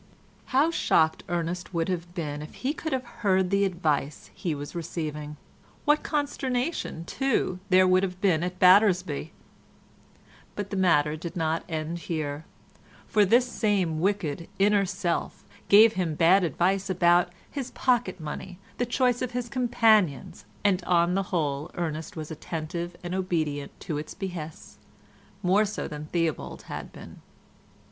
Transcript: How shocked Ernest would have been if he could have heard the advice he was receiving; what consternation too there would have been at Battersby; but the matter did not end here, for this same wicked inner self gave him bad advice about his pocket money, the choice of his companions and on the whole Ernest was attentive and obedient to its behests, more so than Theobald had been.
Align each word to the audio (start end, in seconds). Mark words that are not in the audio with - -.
How 0.45 0.71
shocked 0.71 1.23
Ernest 1.29 1.75
would 1.75 1.87
have 1.87 2.11
been 2.15 2.41
if 2.41 2.55
he 2.55 2.73
could 2.73 2.91
have 2.91 3.05
heard 3.21 3.51
the 3.51 3.65
advice 3.65 4.31
he 4.33 4.55
was 4.55 4.73
receiving; 4.73 5.37
what 5.85 6.01
consternation 6.01 7.05
too 7.05 7.59
there 7.69 7.87
would 7.87 8.01
have 8.01 8.19
been 8.19 8.41
at 8.43 8.57
Battersby; 8.57 9.31
but 10.55 10.71
the 10.71 10.75
matter 10.75 11.15
did 11.15 11.35
not 11.35 11.63
end 11.69 11.99
here, 11.99 12.45
for 13.05 13.25
this 13.25 13.45
same 13.45 13.99
wicked 13.99 14.47
inner 14.57 14.85
self 14.87 15.43
gave 15.69 15.93
him 15.93 16.15
bad 16.15 16.43
advice 16.43 16.89
about 16.89 17.29
his 17.51 17.69
pocket 17.69 18.19
money, 18.19 18.57
the 18.79 18.87
choice 18.87 19.21
of 19.21 19.33
his 19.33 19.49
companions 19.49 20.45
and 20.63 20.83
on 20.85 21.13
the 21.13 21.21
whole 21.29 21.69
Ernest 21.75 22.15
was 22.15 22.31
attentive 22.31 22.95
and 23.03 23.13
obedient 23.13 23.79
to 23.81 23.99
its 23.99 24.15
behests, 24.15 24.79
more 25.43 25.63
so 25.63 25.87
than 25.87 26.07
Theobald 26.07 26.63
had 26.63 26.91
been. 26.91 27.21